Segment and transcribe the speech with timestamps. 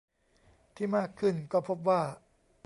[0.75, 2.01] ที่มากขึ้นก็พบว่า